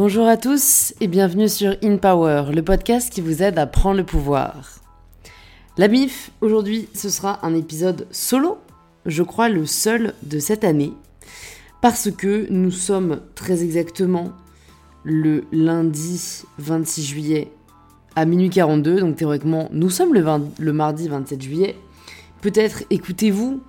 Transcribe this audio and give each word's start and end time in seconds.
Bonjour 0.00 0.28
à 0.28 0.36
tous 0.36 0.94
et 1.00 1.08
bienvenue 1.08 1.48
sur 1.48 1.74
In 1.82 1.96
Power, 1.96 2.52
le 2.54 2.62
podcast 2.62 3.12
qui 3.12 3.20
vous 3.20 3.42
aide 3.42 3.58
à 3.58 3.66
prendre 3.66 3.96
le 3.96 4.06
pouvoir. 4.06 4.78
La 5.76 5.88
MIF, 5.88 6.30
aujourd'hui, 6.40 6.88
ce 6.94 7.08
sera 7.08 7.44
un 7.44 7.52
épisode 7.56 8.06
solo, 8.12 8.58
je 9.06 9.24
crois 9.24 9.48
le 9.48 9.66
seul 9.66 10.14
de 10.22 10.38
cette 10.38 10.62
année, 10.62 10.92
parce 11.82 12.12
que 12.12 12.46
nous 12.48 12.70
sommes 12.70 13.22
très 13.34 13.64
exactement 13.64 14.30
le 15.02 15.46
lundi 15.50 16.44
26 16.58 17.02
juillet 17.04 17.50
à 18.14 18.24
minuit 18.24 18.50
42, 18.50 19.00
donc 19.00 19.16
théoriquement 19.16 19.68
nous 19.72 19.90
sommes 19.90 20.14
le, 20.14 20.24
le 20.60 20.72
mardi 20.72 21.08
27 21.08 21.42
juillet. 21.42 21.74
Peut-être 22.40 22.84
écoutez-vous 22.90 23.60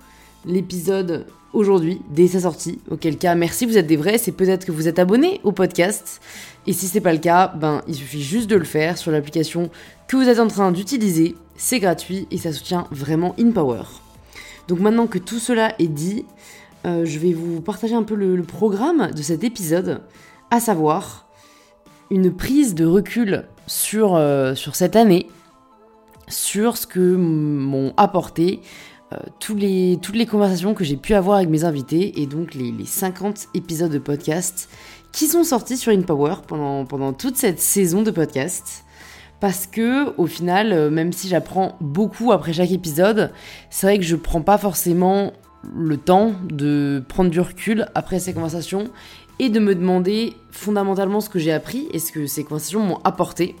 l'épisode 0.46 1.26
aujourd'hui, 1.52 2.00
dès 2.10 2.28
sa 2.28 2.40
sortie. 2.40 2.78
Auquel 2.90 3.16
cas, 3.18 3.34
merci, 3.34 3.66
vous 3.66 3.76
êtes 3.76 3.86
des 3.86 3.96
vrais. 3.96 4.18
C'est 4.18 4.32
peut-être 4.32 4.64
que 4.64 4.72
vous 4.72 4.88
êtes 4.88 4.98
abonné 4.98 5.40
au 5.44 5.52
podcast. 5.52 6.20
Et 6.66 6.72
si 6.72 6.86
c'est 6.86 7.00
pas 7.00 7.12
le 7.12 7.18
cas, 7.18 7.48
ben 7.48 7.82
il 7.88 7.94
suffit 7.94 8.22
juste 8.22 8.48
de 8.48 8.56
le 8.56 8.64
faire 8.64 8.98
sur 8.98 9.10
l'application 9.10 9.70
que 10.08 10.16
vous 10.16 10.28
êtes 10.28 10.40
en 10.40 10.48
train 10.48 10.72
d'utiliser. 10.72 11.34
C'est 11.56 11.80
gratuit 11.80 12.26
et 12.30 12.38
ça 12.38 12.52
soutient 12.52 12.86
vraiment 12.90 13.34
InPower. 13.38 13.82
Donc 14.68 14.80
maintenant 14.80 15.06
que 15.06 15.18
tout 15.18 15.38
cela 15.38 15.74
est 15.78 15.88
dit, 15.88 16.24
euh, 16.86 17.04
je 17.04 17.18
vais 17.18 17.32
vous 17.32 17.60
partager 17.60 17.94
un 17.94 18.02
peu 18.02 18.14
le, 18.14 18.42
programme 18.42 19.10
de 19.10 19.22
cet 19.22 19.44
épisode, 19.44 20.00
à 20.50 20.60
savoir 20.60 21.26
une 22.10 22.32
prise 22.32 22.74
de 22.74 22.86
recul 22.86 23.44
sur, 23.66 24.14
euh, 24.14 24.54
sur 24.54 24.76
cette 24.76 24.96
année, 24.96 25.28
sur 26.28 26.76
ce 26.76 26.86
que 26.86 27.16
m'ont 27.16 27.92
apporté 27.96 28.60
euh, 29.12 29.16
tous 29.40 29.56
les, 29.56 29.98
toutes 30.00 30.14
les 30.14 30.26
conversations 30.26 30.72
que 30.72 30.84
j'ai 30.84 30.96
pu 30.96 31.14
avoir 31.14 31.38
avec 31.38 31.48
mes 31.48 31.64
invités 31.64 32.20
et 32.20 32.26
donc 32.26 32.54
les, 32.54 32.72
50 32.84 33.48
épisodes 33.54 33.90
de 33.90 33.98
podcast 33.98 34.68
qui 35.10 35.26
sont 35.26 35.42
sortis 35.42 35.76
sur 35.76 35.92
InPower 35.92 36.36
pendant, 36.46 36.84
pendant 36.84 37.12
toute 37.12 37.36
cette 37.36 37.58
saison 37.58 38.02
de 38.02 38.12
podcast. 38.12 38.84
Parce 39.40 39.66
que 39.66 40.14
au 40.16 40.26
final, 40.26 40.72
euh, 40.72 40.90
même 40.90 41.12
si 41.12 41.26
j'apprends 41.26 41.76
beaucoup 41.80 42.30
après 42.30 42.52
chaque 42.52 42.70
épisode, 42.70 43.32
c'est 43.68 43.86
vrai 43.86 43.98
que 43.98 44.04
je 44.04 44.14
prends 44.14 44.42
pas 44.42 44.58
forcément 44.58 45.32
le 45.74 45.96
temps 45.96 46.32
de 46.48 47.02
prendre 47.08 47.30
du 47.30 47.40
recul 47.40 47.86
après 47.96 48.20
ces 48.20 48.32
conversations 48.32 48.84
et 49.40 49.48
de 49.48 49.58
me 49.58 49.74
demander 49.74 50.34
fondamentalement 50.52 51.20
ce 51.20 51.30
que 51.30 51.38
j'ai 51.38 51.52
appris 51.52 51.88
et 51.92 51.98
ce 51.98 52.12
que 52.12 52.26
ces 52.26 52.44
conversations 52.44 52.80
m'ont 52.80 53.00
apporté. 53.02 53.56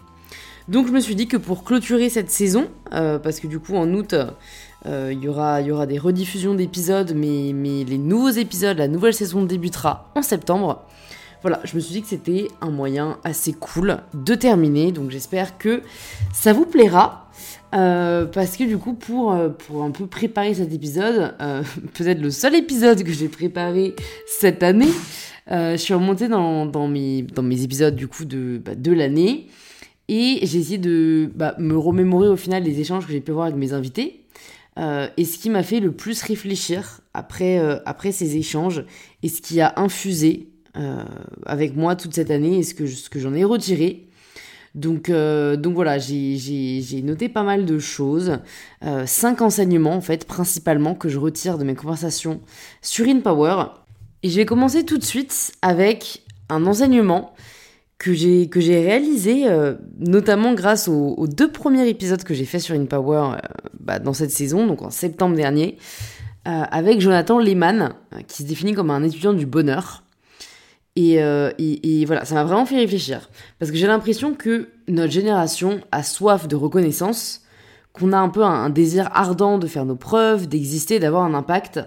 Donc 0.68 0.86
je 0.86 0.92
me 0.92 1.00
suis 1.00 1.16
dit 1.16 1.26
que 1.26 1.36
pour 1.36 1.64
clôturer 1.64 2.10
cette 2.10 2.30
saison, 2.30 2.68
euh, 2.92 3.18
parce 3.18 3.40
que 3.40 3.48
du 3.48 3.58
coup 3.58 3.74
en 3.74 3.92
août, 3.92 4.14
il 4.86 5.18
y, 5.22 5.28
aura, 5.28 5.86
des 5.86 5.98
rediffusions 5.98 6.54
d'épisodes, 6.54 7.12
mais, 7.14 7.52
les 7.84 7.98
nouveaux 7.98 8.30
épisodes, 8.30 8.78
la 8.78 8.88
nouvelle 8.88 9.14
saison 9.14 9.44
débutera 9.44 10.10
en 10.14 10.22
septembre. 10.22 10.84
Voilà, 11.42 11.60
je 11.64 11.74
me 11.74 11.80
suis 11.80 11.94
dit 11.94 12.02
que 12.02 12.08
c'était 12.08 12.48
un 12.60 12.70
moyen 12.70 13.18
assez 13.24 13.52
cool 13.52 13.98
de 14.12 14.34
terminer, 14.34 14.92
donc 14.92 15.10
j'espère 15.10 15.56
que 15.56 15.82
ça 16.32 16.52
vous 16.52 16.66
plaira. 16.66 17.28
Euh, 17.74 18.26
parce 18.26 18.56
que 18.56 18.64
du 18.64 18.78
coup, 18.78 18.94
pour, 18.94 19.32
euh, 19.32 19.48
pour 19.48 19.84
un 19.84 19.90
peu 19.90 20.06
préparer 20.06 20.54
cet 20.54 20.72
épisode, 20.72 21.34
peut-être 21.94 22.20
le 22.20 22.30
seul 22.30 22.54
épisode 22.54 23.02
que 23.02 23.12
j'ai 23.12 23.28
préparé 23.28 23.94
cette 24.26 24.62
année, 24.62 24.90
je 25.48 25.76
suis 25.76 25.94
remontée 25.94 26.28
dans, 26.28 26.88
mes, 26.88 27.22
dans 27.22 27.42
mes 27.42 27.62
épisodes 27.62 27.96
du 27.96 28.06
coup 28.06 28.24
de, 28.24 28.60
bah, 28.64 28.72
l'année 28.86 29.48
et 30.10 30.40
j'ai 30.42 30.58
essayé 30.58 30.78
de 30.78 31.30
bah, 31.36 31.54
me 31.58 31.76
remémorer 31.76 32.28
au 32.28 32.36
final 32.36 32.64
les 32.64 32.80
échanges 32.80 33.06
que 33.06 33.12
j'ai 33.12 33.20
pu 33.20 33.30
avoir 33.30 33.46
avec 33.46 33.56
mes 33.56 33.72
invités. 33.72 34.24
Euh, 34.78 35.08
et 35.16 35.24
ce 35.24 35.38
qui 35.38 35.50
m'a 35.50 35.62
fait 35.62 35.80
le 35.80 35.92
plus 35.92 36.22
réfléchir 36.22 37.00
après, 37.12 37.58
euh, 37.58 37.78
après 37.86 38.12
ces 38.12 38.36
échanges 38.36 38.84
et 39.22 39.28
ce 39.28 39.42
qui 39.42 39.60
a 39.60 39.74
infusé 39.76 40.48
euh, 40.76 41.04
avec 41.44 41.76
moi 41.76 41.96
toute 41.96 42.14
cette 42.14 42.30
année 42.30 42.58
et 42.58 42.62
ce 42.62 42.74
que, 42.74 42.86
ce 42.86 43.10
que 43.10 43.18
j'en 43.18 43.34
ai 43.34 43.44
retiré. 43.44 44.06
Donc, 44.76 45.10
donc 45.10 45.74
voilà, 45.74 45.98
j'ai 45.98 47.02
noté 47.02 47.28
pas 47.28 47.42
mal 47.42 47.66
de 47.66 47.80
choses. 47.80 48.38
cinq 49.04 49.42
enseignements 49.42 49.96
en 49.96 50.00
fait, 50.00 50.28
principalement, 50.28 50.94
que 50.94 51.08
je 51.08 51.18
retire 51.18 51.58
de 51.58 51.64
mes 51.64 51.74
conversations 51.74 52.40
sur 52.80 53.08
InPower. 53.08 53.64
Et 54.22 54.28
je 54.28 54.36
vais 54.36 54.46
commencer 54.46 54.84
tout 54.84 54.96
de 54.96 55.02
suite 55.02 55.50
avec 55.60 56.22
un 56.50 56.66
enseignement 56.66 57.34
que 57.98 58.12
j'ai 58.14 58.48
que 58.48 58.60
j'ai 58.60 58.80
réalisé 58.80 59.46
notamment 59.98 60.54
grâce 60.54 60.86
aux, 60.86 61.26
deux 61.26 61.50
premiers 61.50 61.88
épisodes 61.88 62.22
que 62.22 62.32
j'ai 62.32 62.44
fait 62.44 62.60
sur 62.60 62.76
InPower 62.76 63.32
euh, 63.34 63.38
bah, 63.90 63.98
dans 63.98 64.12
cette 64.12 64.30
saison, 64.30 64.68
donc 64.68 64.82
en 64.82 64.90
septembre 64.90 65.34
dernier, 65.34 65.76
euh, 66.46 66.62
avec 66.70 67.00
Jonathan 67.00 67.40
Lehman, 67.40 67.94
qui 68.28 68.44
se 68.44 68.48
définit 68.48 68.72
comme 68.72 68.88
un 68.90 69.02
étudiant 69.02 69.32
du 69.32 69.46
bonheur. 69.46 70.04
Et, 70.94 71.14
et, 71.16 72.04
voilà, 72.04 72.24
ça 72.24 72.34
m'a 72.34 72.44
vraiment 72.44 72.66
fait 72.66 72.76
réfléchir. 72.76 73.30
Parce 73.58 73.72
que 73.72 73.76
j'ai 73.76 73.86
l'impression 73.86 74.34
que 74.34 74.68
notre 74.86 75.12
génération 75.12 75.80
a 75.90 76.02
soif 76.02 76.46
de 76.46 76.54
reconnaissance, 76.56 77.42
qu'on 77.92 78.12
a 78.12 78.18
un 78.18 78.28
peu 78.28 78.44
un 78.44 78.70
désir 78.70 79.08
ardent 79.12 79.58
de 79.58 79.66
faire 79.66 79.86
nos 79.86 79.96
preuves, 79.96 80.46
d'exister, 80.46 81.00
d'avoir 81.00 81.24
un 81.24 81.34
impact. 81.34 81.80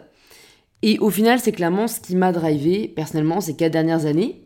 Et 0.82 1.00
au 1.00 1.10
final, 1.10 1.40
c'est 1.40 1.54
clairement 1.54 1.88
ce 1.88 2.00
qui 2.00 2.16
m'a 2.16 2.34
drivé 2.34 2.88
personnellement 2.88 3.40
ces 3.40 3.56
quatre 3.56 3.72
dernières 3.72 4.08
années 4.08 4.43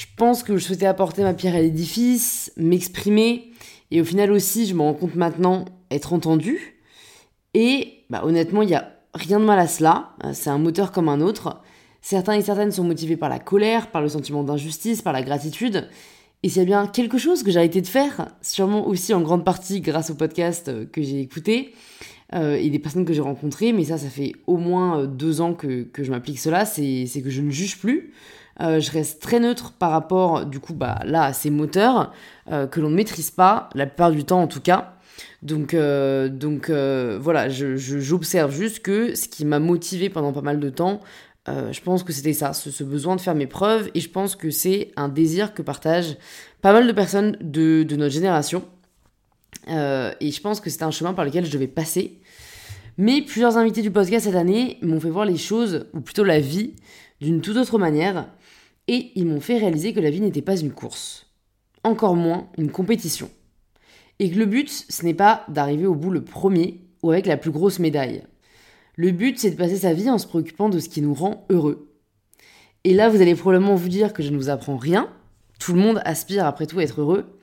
je 0.00 0.06
pense 0.16 0.42
que 0.42 0.56
je 0.56 0.64
souhaitais 0.64 0.86
apporter 0.86 1.22
ma 1.22 1.34
pierre 1.34 1.54
à 1.54 1.60
l'édifice, 1.60 2.54
m'exprimer, 2.56 3.52
et 3.90 4.00
au 4.00 4.04
final 4.04 4.32
aussi, 4.32 4.64
je 4.64 4.74
me 4.74 4.80
rends 4.80 4.94
compte 4.94 5.14
maintenant 5.14 5.66
être 5.90 6.14
entendu. 6.14 6.80
Et 7.52 7.98
bah, 8.08 8.22
honnêtement, 8.24 8.62
il 8.62 8.68
n'y 8.68 8.74
a 8.74 8.94
rien 9.12 9.38
de 9.38 9.44
mal 9.44 9.58
à 9.58 9.66
cela. 9.66 10.14
C'est 10.32 10.48
un 10.48 10.56
moteur 10.56 10.90
comme 10.90 11.10
un 11.10 11.20
autre. 11.20 11.60
Certains 12.00 12.32
et 12.32 12.40
certaines 12.40 12.72
sont 12.72 12.82
motivés 12.82 13.18
par 13.18 13.28
la 13.28 13.38
colère, 13.38 13.90
par 13.90 14.00
le 14.00 14.08
sentiment 14.08 14.42
d'injustice, 14.42 15.02
par 15.02 15.12
la 15.12 15.20
gratitude. 15.20 15.86
Et 16.42 16.48
c'est 16.48 16.64
bien 16.64 16.86
quelque 16.86 17.18
chose 17.18 17.42
que 17.42 17.50
j'ai 17.50 17.58
arrêté 17.58 17.82
de 17.82 17.86
faire, 17.86 18.28
sûrement 18.40 18.88
aussi 18.88 19.12
en 19.12 19.20
grande 19.20 19.44
partie 19.44 19.82
grâce 19.82 20.08
au 20.08 20.14
podcast 20.14 20.90
que 20.92 21.02
j'ai 21.02 21.20
écouté 21.20 21.74
euh, 22.32 22.54
et 22.54 22.70
des 22.70 22.78
personnes 22.78 23.04
que 23.04 23.12
j'ai 23.12 23.20
rencontrées. 23.20 23.74
Mais 23.74 23.84
ça, 23.84 23.98
ça 23.98 24.08
fait 24.08 24.32
au 24.46 24.56
moins 24.56 25.04
deux 25.04 25.42
ans 25.42 25.52
que 25.52 25.90
je 25.98 26.10
m'applique 26.10 26.38
cela. 26.38 26.64
C'est 26.64 27.20
que 27.22 27.28
je 27.28 27.42
ne 27.42 27.50
juge 27.50 27.78
plus. 27.78 28.14
Euh, 28.60 28.80
je 28.80 28.90
reste 28.90 29.22
très 29.22 29.40
neutre 29.40 29.72
par 29.72 29.90
rapport, 29.90 30.44
du 30.44 30.60
coup, 30.60 30.74
bah, 30.74 31.00
là, 31.04 31.24
à 31.24 31.32
ces 31.32 31.50
moteurs 31.50 32.12
euh, 32.50 32.66
que 32.66 32.80
l'on 32.80 32.90
ne 32.90 32.94
maîtrise 32.94 33.30
pas, 33.30 33.70
la 33.74 33.86
plupart 33.86 34.10
du 34.10 34.24
temps 34.24 34.42
en 34.42 34.46
tout 34.46 34.60
cas. 34.60 34.94
Donc, 35.42 35.72
euh, 35.72 36.28
donc 36.28 36.70
voilà, 36.70 37.48
j'observe 37.48 38.52
juste 38.52 38.80
que 38.80 39.14
ce 39.14 39.28
qui 39.28 39.44
m'a 39.44 39.58
motivé 39.58 40.10
pendant 40.10 40.32
pas 40.32 40.42
mal 40.42 40.60
de 40.60 40.70
temps, 40.70 41.00
je 41.46 41.80
pense 41.80 42.04
que 42.04 42.12
c'était 42.12 42.32
ça, 42.32 42.52
ce, 42.52 42.84
besoin 42.84 43.16
de 43.16 43.20
faire 43.20 43.34
mes 43.34 43.48
preuves, 43.48 43.90
et 43.94 44.00
je 44.00 44.08
pense 44.08 44.36
que 44.36 44.50
c'est 44.50 44.92
un 44.96 45.08
désir 45.08 45.52
que 45.52 45.62
partagent 45.62 46.16
pas 46.62 46.72
mal 46.72 46.86
de 46.86 46.92
personnes 46.92 47.36
de, 47.40 47.82
de 47.82 47.96
notre 47.96 48.14
génération. 48.14 48.62
et 49.66 50.30
je 50.30 50.40
pense 50.40 50.60
que 50.60 50.70
c'est 50.70 50.84
un 50.84 50.92
chemin 50.92 51.12
par 51.12 51.24
lequel 51.24 51.44
je 51.44 51.50
devais 51.50 51.66
passer. 51.66 52.20
Mais 52.98 53.22
plusieurs 53.22 53.56
invités 53.56 53.82
du 53.82 53.90
podcast 53.90 54.26
cette 54.26 54.36
année 54.36 54.78
m'ont 54.82 55.00
fait 55.00 55.10
voir 55.10 55.24
les 55.24 55.38
choses, 55.38 55.86
ou 55.92 56.00
plutôt 56.00 56.24
la 56.24 56.38
vie, 56.38 56.74
d'une 57.20 57.40
toute 57.40 57.56
autre 57.56 57.78
manière 57.78 58.26
et 58.90 59.12
ils 59.14 59.24
m'ont 59.24 59.40
fait 59.40 59.56
réaliser 59.56 59.92
que 59.92 60.00
la 60.00 60.10
vie 60.10 60.20
n'était 60.20 60.42
pas 60.42 60.56
une 60.56 60.72
course, 60.72 61.26
encore 61.84 62.16
moins 62.16 62.48
une 62.58 62.72
compétition. 62.72 63.30
Et 64.18 64.32
que 64.32 64.36
le 64.36 64.46
but, 64.46 64.68
ce 64.68 65.04
n'est 65.04 65.14
pas 65.14 65.44
d'arriver 65.46 65.86
au 65.86 65.94
bout 65.94 66.10
le 66.10 66.24
premier 66.24 66.80
ou 67.04 67.12
avec 67.12 67.26
la 67.26 67.36
plus 67.36 67.52
grosse 67.52 67.78
médaille. 67.78 68.24
Le 68.96 69.12
but, 69.12 69.38
c'est 69.38 69.52
de 69.52 69.56
passer 69.56 69.76
sa 69.76 69.92
vie 69.92 70.10
en 70.10 70.18
se 70.18 70.26
préoccupant 70.26 70.68
de 70.68 70.80
ce 70.80 70.88
qui 70.88 71.02
nous 71.02 71.14
rend 71.14 71.46
heureux. 71.50 71.94
Et 72.82 72.92
là, 72.92 73.08
vous 73.08 73.22
allez 73.22 73.36
probablement 73.36 73.76
vous 73.76 73.88
dire 73.88 74.12
que 74.12 74.24
je 74.24 74.30
ne 74.30 74.36
vous 74.36 74.48
apprends 74.48 74.76
rien. 74.76 75.08
Tout 75.60 75.72
le 75.72 75.78
monde 75.78 76.02
aspire 76.04 76.44
après 76.44 76.66
tout 76.66 76.80
à 76.80 76.82
être 76.82 77.00
heureux. 77.00 77.38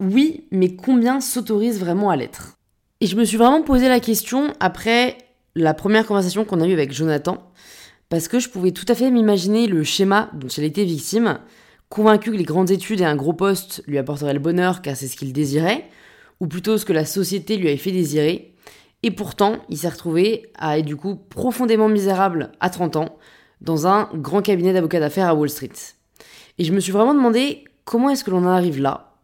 Oui, 0.00 0.46
mais 0.50 0.76
combien 0.76 1.20
s'autorisent 1.20 1.78
vraiment 1.78 2.08
à 2.08 2.16
l'être? 2.16 2.56
Et 3.02 3.06
je 3.06 3.16
me 3.16 3.24
suis 3.26 3.36
vraiment 3.36 3.62
posé 3.62 3.86
la 3.86 4.00
question 4.00 4.54
après 4.60 5.18
la 5.54 5.74
première 5.74 6.06
conversation 6.06 6.46
qu'on 6.46 6.62
a 6.62 6.66
eue 6.66 6.72
avec 6.72 6.90
Jonathan, 6.90 7.52
parce 8.08 8.28
que 8.28 8.38
je 8.38 8.48
pouvais 8.48 8.72
tout 8.72 8.86
à 8.88 8.94
fait 8.94 9.10
m'imaginer 9.10 9.66
le 9.66 9.84
schéma 9.84 10.30
dont 10.34 10.48
elle 10.56 10.64
était 10.64 10.84
victime, 10.84 11.38
convaincu 11.88 12.30
que 12.30 12.36
les 12.36 12.44
grandes 12.44 12.70
études 12.70 13.00
et 13.00 13.04
un 13.04 13.16
gros 13.16 13.32
poste 13.32 13.82
lui 13.86 13.98
apporteraient 13.98 14.34
le 14.34 14.38
bonheur 14.38 14.82
car 14.82 14.96
c'est 14.96 15.08
ce 15.08 15.16
qu'il 15.16 15.32
désirait, 15.32 15.88
ou 16.40 16.46
plutôt 16.46 16.78
ce 16.78 16.84
que 16.84 16.92
la 16.92 17.04
société 17.04 17.56
lui 17.56 17.68
avait 17.68 17.76
fait 17.76 17.92
désirer, 17.92 18.54
et 19.02 19.10
pourtant 19.10 19.58
il 19.68 19.78
s'est 19.78 19.88
retrouvé 19.88 20.50
à 20.56 20.78
être 20.78 20.84
du 20.84 20.96
coup 20.96 21.16
profondément 21.16 21.88
misérable 21.88 22.52
à 22.60 22.70
30 22.70 22.96
ans 22.96 23.18
dans 23.60 23.86
un 23.86 24.08
grand 24.14 24.42
cabinet 24.42 24.72
d'avocats 24.72 25.00
d'affaires 25.00 25.28
à 25.28 25.34
Wall 25.34 25.50
Street. 25.50 25.72
Et 26.58 26.64
je 26.64 26.72
me 26.72 26.80
suis 26.80 26.92
vraiment 26.92 27.14
demandé 27.14 27.64
comment 27.84 28.10
est-ce 28.10 28.24
que 28.24 28.30
l'on 28.30 28.38
en 28.38 28.46
arrive 28.46 28.80
là? 28.80 29.16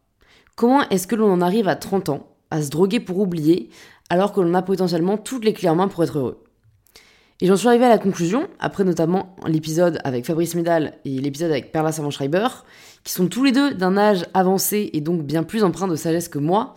Comment 0.55 0.87
est-ce 0.89 1.07
que 1.07 1.15
l'on 1.15 1.31
en 1.31 1.41
arrive 1.41 1.67
à 1.67 1.75
30 1.75 2.09
ans 2.09 2.27
à 2.51 2.61
se 2.61 2.69
droguer 2.69 2.99
pour 2.99 3.19
oublier 3.19 3.69
alors 4.09 4.31
que 4.31 4.39
l'on 4.39 4.53
a 4.53 4.61
potentiellement 4.61 5.17
toutes 5.17 5.43
les 5.43 5.53
clés 5.53 5.69
en 5.69 5.75
main 5.75 5.87
pour 5.87 6.03
être 6.03 6.17
heureux? 6.17 6.44
Et 7.41 7.47
j'en 7.47 7.57
suis 7.57 7.67
arrivée 7.67 7.85
à 7.85 7.89
la 7.89 7.97
conclusion, 7.97 8.47
après 8.59 8.85
notamment 8.85 9.35
l'épisode 9.45 9.99
avec 10.05 10.25
Fabrice 10.25 10.55
Médal 10.55 10.93
et 11.03 11.09
l'épisode 11.09 11.51
avec 11.51 11.73
Perla 11.73 11.91
Savant-Schreiber, 11.91 12.47
qui 13.03 13.11
sont 13.11 13.27
tous 13.27 13.43
les 13.43 13.51
deux 13.51 13.73
d'un 13.73 13.97
âge 13.97 14.25
avancé 14.33 14.89
et 14.93 15.01
donc 15.01 15.23
bien 15.23 15.43
plus 15.43 15.63
empreint 15.63 15.89
de 15.89 15.97
sagesse 15.97 16.29
que 16.29 16.39
moi, 16.39 16.75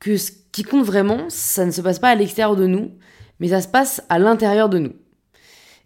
que 0.00 0.16
ce 0.16 0.32
qui 0.50 0.64
compte 0.64 0.84
vraiment, 0.84 1.26
ça 1.28 1.64
ne 1.64 1.70
se 1.70 1.80
passe 1.80 2.00
pas 2.00 2.10
à 2.10 2.14
l'extérieur 2.16 2.56
de 2.56 2.66
nous, 2.66 2.90
mais 3.38 3.48
ça 3.48 3.60
se 3.60 3.68
passe 3.68 4.02
à 4.08 4.18
l'intérieur 4.18 4.68
de 4.68 4.78
nous. 4.78 4.92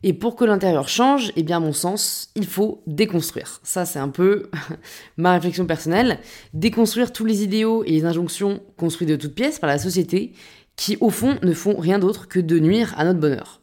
Et 0.03 0.15
pour 0.15 0.35
que 0.35 0.45
l'intérieur 0.45 0.89
change, 0.89 1.33
eh 1.37 1.43
bien, 1.43 1.59
à 1.59 1.61
mon 1.61 1.73
sens, 1.73 2.31
il 2.37 2.47
faut 2.47 2.83
déconstruire. 2.87 3.61
Ça, 3.65 3.85
c'est 3.85 3.99
un 3.99 4.09
peu 4.09 4.51
ma 5.17 5.33
réflexion 5.33 5.67
personnelle. 5.67 6.21
Déconstruire 6.55 7.13
tous 7.13 7.25
les 7.25 7.43
idéaux 7.43 7.85
et 7.85 7.91
les 7.91 8.05
injonctions 8.05 8.61
construits 8.77 9.07
de 9.07 9.17
toutes 9.17 9.35
pièces 9.35 9.59
par 9.59 9.69
la 9.69 9.79
société 9.79 10.33
qui, 10.77 10.97
au 11.01 11.11
fond, 11.11 11.37
ne 11.43 11.53
font 11.53 11.77
rien 11.77 11.99
d'autre 11.99 12.29
que 12.29 12.41
de 12.41 12.59
nuire 12.59 12.95
à 12.97 13.05
notre 13.05 13.21
bonheur. 13.21 13.61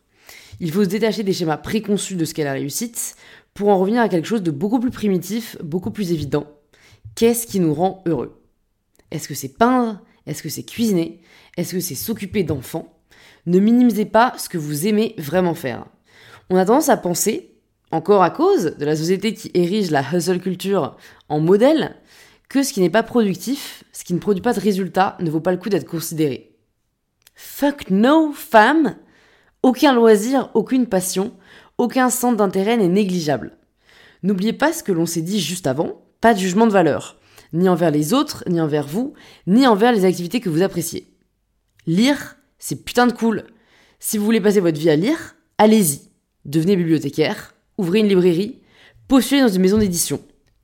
Il 0.59 0.71
faut 0.71 0.83
se 0.83 0.89
détacher 0.89 1.23
des 1.23 1.33
schémas 1.33 1.57
préconçus 1.57 2.15
de 2.15 2.25
ce 2.25 2.33
qu'est 2.33 2.43
la 2.43 2.53
réussite 2.53 3.15
pour 3.53 3.69
en 3.69 3.77
revenir 3.77 4.01
à 4.01 4.09
quelque 4.09 4.27
chose 4.27 4.43
de 4.43 4.51
beaucoup 4.51 4.79
plus 4.79 4.91
primitif, 4.91 5.57
beaucoup 5.61 5.91
plus 5.91 6.11
évident. 6.11 6.47
Qu'est-ce 7.15 7.47
qui 7.47 7.59
nous 7.59 7.73
rend 7.73 8.03
heureux? 8.07 8.41
Est-ce 9.11 9.27
que 9.27 9.35
c'est 9.35 9.57
peindre? 9.57 9.99
Est-ce 10.25 10.41
que 10.41 10.49
c'est 10.49 10.63
cuisiner? 10.63 11.21
Est-ce 11.57 11.73
que 11.73 11.79
c'est 11.79 11.95
s'occuper 11.95 12.43
d'enfants? 12.43 12.97
Ne 13.45 13.59
minimisez 13.59 14.05
pas 14.05 14.33
ce 14.37 14.49
que 14.49 14.57
vous 14.57 14.87
aimez 14.87 15.15
vraiment 15.17 15.53
faire. 15.53 15.85
On 16.49 16.55
a 16.55 16.65
tendance 16.65 16.89
à 16.89 16.97
penser, 16.97 17.55
encore 17.91 18.23
à 18.23 18.31
cause 18.31 18.75
de 18.77 18.85
la 18.85 18.95
société 18.95 19.33
qui 19.33 19.51
érige 19.53 19.91
la 19.91 20.03
hustle 20.13 20.39
culture 20.39 20.97
en 21.29 21.39
modèle, 21.39 21.95
que 22.49 22.63
ce 22.63 22.73
qui 22.73 22.81
n'est 22.81 22.89
pas 22.89 23.03
productif, 23.03 23.83
ce 23.91 24.03
qui 24.03 24.13
ne 24.13 24.19
produit 24.19 24.41
pas 24.41 24.53
de 24.53 24.59
résultats, 24.59 25.17
ne 25.19 25.29
vaut 25.29 25.39
pas 25.39 25.51
le 25.51 25.57
coup 25.57 25.69
d'être 25.69 25.87
considéré. 25.87 26.55
Fuck 27.35 27.89
no, 27.89 28.31
femme 28.31 28.95
Aucun 29.63 29.93
loisir, 29.93 30.49
aucune 30.55 30.87
passion, 30.87 31.31
aucun 31.77 32.09
centre 32.09 32.35
d'intérêt 32.35 32.75
n'est 32.75 32.89
négligeable. 32.89 33.57
N'oubliez 34.21 34.51
pas 34.51 34.73
ce 34.73 34.83
que 34.83 34.91
l'on 34.91 35.05
s'est 35.05 35.21
dit 35.21 35.39
juste 35.39 35.67
avant, 35.67 36.01
pas 36.19 36.33
de 36.33 36.39
jugement 36.39 36.67
de 36.67 36.71
valeur, 36.73 37.17
ni 37.53 37.69
envers 37.69 37.89
les 37.89 38.13
autres, 38.13 38.43
ni 38.49 38.59
envers 38.59 38.85
vous, 38.85 39.13
ni 39.47 39.65
envers 39.65 39.93
les 39.93 40.03
activités 40.03 40.41
que 40.41 40.49
vous 40.49 40.63
appréciez. 40.63 41.15
Lire, 41.87 42.35
c'est 42.59 42.83
putain 42.83 43.07
de 43.07 43.13
cool. 43.13 43.45
Si 43.99 44.17
vous 44.17 44.25
voulez 44.25 44.41
passer 44.41 44.59
votre 44.59 44.79
vie 44.79 44.89
à 44.89 44.97
lire, 44.97 45.35
allez-y. 45.57 46.09
Devenez 46.43 46.75
bibliothécaire, 46.75 47.55
ouvrez 47.77 47.99
une 47.99 48.09
librairie, 48.09 48.59
postulez 49.07 49.41
dans 49.41 49.47
une 49.47 49.61
maison 49.61 49.77
d'édition. 49.77 50.19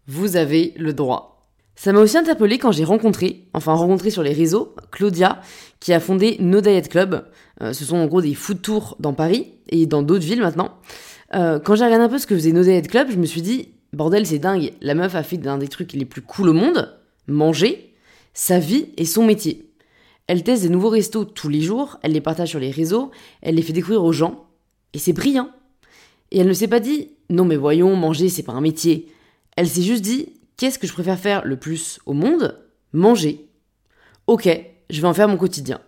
Vous 0.07 0.36
avez 0.36 0.74
le 0.78 0.92
droit. 0.92 1.38
Ça 1.79 1.93
m'a 1.93 2.01
aussi 2.01 2.17
interpellé 2.17 2.57
quand 2.57 2.73
j'ai 2.73 2.83
rencontré, 2.83 3.47
enfin 3.53 3.71
rencontré 3.71 4.09
sur 4.09 4.21
les 4.21 4.33
réseaux, 4.33 4.75
Claudia, 4.91 5.39
qui 5.79 5.93
a 5.93 6.01
fondé 6.01 6.35
No 6.41 6.59
Diet 6.59 6.89
Club. 6.89 7.25
Euh, 7.61 7.71
ce 7.71 7.85
sont 7.85 7.95
en 7.95 8.05
gros 8.05 8.21
des 8.21 8.33
food 8.33 8.61
tours 8.61 8.97
dans 8.99 9.13
Paris 9.13 9.53
et 9.69 9.85
dans 9.85 10.01
d'autres 10.01 10.25
villes 10.25 10.41
maintenant. 10.41 10.75
Euh, 11.35 11.57
quand 11.57 11.75
j'ai 11.75 11.85
regardé 11.85 12.03
un 12.03 12.09
peu 12.09 12.17
ce 12.17 12.27
que 12.27 12.35
faisait 12.35 12.51
No 12.51 12.63
Diet 12.63 12.85
Club, 12.89 13.07
je 13.09 13.15
me 13.15 13.25
suis 13.25 13.41
dit, 13.41 13.69
bordel, 13.93 14.25
c'est 14.25 14.39
dingue. 14.39 14.73
La 14.81 14.93
meuf 14.93 15.15
a 15.15 15.23
fait 15.23 15.37
d'un 15.37 15.57
des 15.57 15.69
trucs 15.69 15.93
les 15.93 16.03
plus 16.03 16.21
cool 16.21 16.49
au 16.49 16.53
monde, 16.53 16.99
manger, 17.27 17.93
sa 18.33 18.59
vie 18.59 18.87
et 18.97 19.05
son 19.05 19.23
métier. 19.23 19.71
Elle 20.27 20.43
teste 20.43 20.63
des 20.63 20.69
nouveaux 20.69 20.89
restos 20.89 21.23
tous 21.23 21.47
les 21.47 21.61
jours, 21.61 21.97
elle 22.01 22.11
les 22.11 22.19
partage 22.19 22.49
sur 22.49 22.59
les 22.59 22.71
réseaux, 22.71 23.09
elle 23.41 23.55
les 23.55 23.61
fait 23.61 23.71
découvrir 23.71 24.03
aux 24.03 24.11
gens, 24.11 24.47
et 24.91 24.99
c'est 24.99 25.13
brillant. 25.13 25.47
Et 26.31 26.39
elle 26.39 26.47
ne 26.49 26.53
s'est 26.53 26.67
pas 26.67 26.81
dit 26.81 27.11
non 27.29 27.45
mais 27.45 27.55
voyons, 27.55 27.95
manger 27.95 28.27
c'est 28.27 28.43
pas 28.43 28.51
un 28.51 28.59
métier. 28.59 29.07
Elle 29.55 29.69
s'est 29.69 29.81
juste 29.81 30.03
dit 30.03 30.33
qu'est-ce 30.59 30.77
que 30.77 30.88
je 30.88 30.94
préfère 30.94 31.17
faire 31.17 31.45
le 31.45 31.56
plus 31.56 32.00
au 32.06 32.11
monde? 32.11 32.59
Manger. 32.91 33.50
Ok, 34.27 34.50
je 34.89 35.01
vais 35.01 35.07
en 35.07 35.13
faire 35.13 35.29
mon 35.29 35.38
quotidien. 35.38 35.79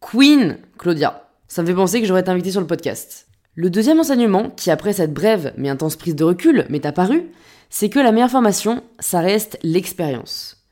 Queen, 0.00 0.58
Claudia. 0.76 1.28
Ça 1.46 1.62
me 1.62 1.68
fait 1.68 1.74
penser 1.74 2.00
que 2.00 2.06
j'aurais 2.06 2.22
été 2.22 2.30
invitée 2.30 2.50
sur 2.50 2.60
le 2.60 2.66
podcast. 2.66 3.28
Le 3.54 3.70
deuxième 3.70 4.00
enseignement, 4.00 4.50
qui 4.50 4.72
après 4.72 4.92
cette 4.92 5.14
brève 5.14 5.54
mais 5.56 5.68
intense 5.68 5.94
prise 5.94 6.16
de 6.16 6.24
recul 6.24 6.66
m'est 6.68 6.84
apparu, 6.84 7.30
c'est 7.70 7.88
que 7.88 8.00
la 8.00 8.10
meilleure 8.10 8.30
formation, 8.30 8.82
ça 8.98 9.20
reste 9.20 9.56
l'expérience. 9.62 10.66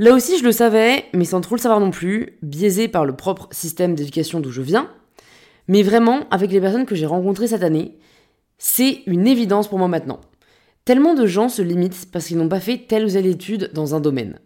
Là 0.00 0.12
aussi, 0.12 0.38
je 0.38 0.44
le 0.44 0.50
savais, 0.50 1.04
mais 1.14 1.24
sans 1.24 1.40
trop 1.40 1.54
le 1.54 1.60
savoir 1.60 1.78
non 1.78 1.92
plus, 1.92 2.36
biaisé 2.42 2.88
par 2.88 3.04
le 3.04 3.14
propre 3.14 3.48
système 3.52 3.94
d'éducation 3.94 4.40
d'où 4.40 4.50
je 4.50 4.62
viens, 4.62 4.90
mais 5.68 5.84
vraiment, 5.84 6.26
avec 6.32 6.50
les 6.50 6.60
personnes 6.60 6.86
que 6.86 6.96
j'ai 6.96 7.06
rencontrées 7.06 7.46
cette 7.46 7.62
année, 7.62 7.96
c'est 8.58 9.02
une 9.06 9.28
évidence 9.28 9.68
pour 9.68 9.78
moi 9.78 9.86
maintenant. 9.86 10.20
Tellement 10.84 11.14
de 11.14 11.26
gens 11.26 11.48
se 11.48 11.62
limitent 11.62 12.10
parce 12.10 12.26
qu'ils 12.26 12.38
n'ont 12.38 12.48
pas 12.48 12.60
fait 12.60 12.86
telle 12.88 13.04
ou 13.04 13.10
telle 13.10 13.26
étude 13.26 13.70
dans 13.72 13.94
un 13.94 14.00
domaine. 14.00 14.40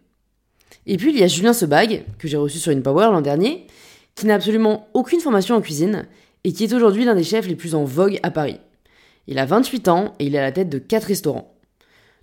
Et 0.85 0.97
puis 0.97 1.09
il 1.09 1.19
y 1.19 1.23
a 1.23 1.27
Julien 1.27 1.53
Sebag, 1.53 2.05
que 2.19 2.27
j'ai 2.27 2.37
reçu 2.37 2.59
sur 2.59 2.71
une 2.71 2.83
Power 2.83 3.07
l'an 3.11 3.21
dernier, 3.21 3.65
qui 4.13 4.27
n'a 4.27 4.35
absolument 4.35 4.87
aucune 4.93 5.19
formation 5.19 5.55
en 5.55 5.61
cuisine 5.61 6.05
et 6.43 6.53
qui 6.53 6.63
est 6.63 6.73
aujourd'hui 6.73 7.05
l'un 7.05 7.15
des 7.15 7.23
chefs 7.23 7.47
les 7.47 7.55
plus 7.55 7.73
en 7.73 7.85
vogue 7.85 8.19
à 8.21 8.29
Paris. 8.29 8.59
Il 9.25 9.39
a 9.39 9.45
28 9.45 9.87
ans 9.87 10.13
et 10.19 10.25
il 10.25 10.35
est 10.35 10.39
à 10.39 10.43
la 10.43 10.51
tête 10.51 10.69
de 10.69 10.77
4 10.77 11.05
restaurants. 11.05 11.55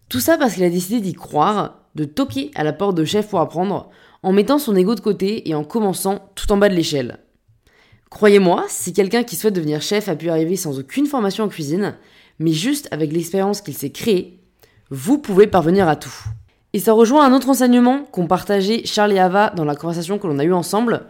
Tout 0.08 0.20
ça 0.20 0.38
parce 0.38 0.54
qu'il 0.54 0.64
a 0.64 0.70
décidé 0.70 1.00
d'y 1.00 1.12
croire, 1.12 1.80
de 1.94 2.04
toquer 2.04 2.50
à 2.54 2.62
la 2.62 2.72
porte 2.72 2.96
de 2.96 3.04
chef 3.04 3.28
pour 3.28 3.40
apprendre, 3.40 3.90
en 4.22 4.32
mettant 4.32 4.58
son 4.58 4.76
ego 4.76 4.94
de 4.94 5.00
côté 5.00 5.48
et 5.48 5.54
en 5.54 5.64
commençant 5.64 6.30
tout 6.34 6.50
en 6.52 6.56
bas 6.56 6.68
de 6.68 6.74
l'échelle. 6.74 7.18
Croyez-moi, 8.10 8.64
si 8.68 8.92
quelqu'un 8.92 9.24
qui 9.24 9.34
souhaite 9.34 9.54
devenir 9.54 9.82
chef 9.82 10.08
a 10.08 10.14
pu 10.14 10.30
arriver 10.30 10.56
sans 10.56 10.78
aucune 10.78 11.06
formation 11.06 11.44
en 11.44 11.48
cuisine, 11.48 11.96
mais 12.38 12.52
juste 12.52 12.88
avec 12.90 13.12
l'expérience 13.12 13.60
qu'il 13.60 13.74
s'est 13.74 13.90
créée, 13.90 14.40
vous 14.90 15.18
pouvez 15.18 15.46
parvenir 15.46 15.88
à 15.88 15.96
tout. 15.96 16.14
Et 16.72 16.78
ça 16.78 16.92
rejoint 16.92 17.24
un 17.24 17.32
autre 17.32 17.48
enseignement 17.48 18.04
qu'ont 18.10 18.26
partagé 18.26 18.84
Charles 18.84 19.12
et 19.12 19.18
Ava 19.18 19.50
dans 19.50 19.64
la 19.64 19.76
conversation 19.76 20.18
que 20.18 20.26
l'on 20.26 20.38
a 20.38 20.44
eue 20.44 20.52
ensemble. 20.52 21.06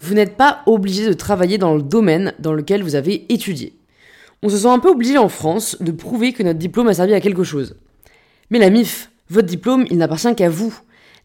Vous 0.00 0.14
n'êtes 0.14 0.36
pas 0.36 0.62
obligé 0.66 1.06
de 1.06 1.12
travailler 1.12 1.56
dans 1.56 1.74
le 1.74 1.82
domaine 1.82 2.34
dans 2.40 2.52
lequel 2.52 2.82
vous 2.82 2.96
avez 2.96 3.32
étudié. 3.32 3.78
On 4.42 4.48
se 4.48 4.58
sent 4.58 4.68
un 4.68 4.80
peu 4.80 4.90
obligé 4.90 5.16
en 5.16 5.28
France 5.28 5.76
de 5.80 5.92
prouver 5.92 6.32
que 6.32 6.42
notre 6.42 6.58
diplôme 6.58 6.88
a 6.88 6.94
servi 6.94 7.14
à 7.14 7.20
quelque 7.20 7.44
chose. 7.44 7.76
Mais 8.50 8.58
la 8.58 8.70
MIF, 8.70 9.10
votre 9.30 9.46
diplôme, 9.46 9.86
il 9.90 9.98
n'appartient 9.98 10.34
qu'à 10.34 10.50
vous. 10.50 10.76